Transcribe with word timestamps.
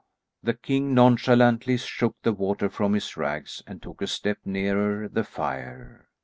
The 0.41 0.55
king 0.55 0.95
nonchalantly 0.95 1.77
shook 1.77 2.15
the 2.23 2.33
water 2.33 2.69
from 2.69 2.93
his 2.93 3.15
rags 3.17 3.61
and 3.67 3.83
took 3.83 4.01
a 4.01 4.07
step 4.07 4.39
nearer 4.43 5.07
the 5.07 5.23
fire. 5.23 6.09